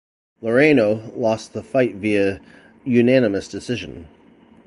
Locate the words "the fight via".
1.53-2.39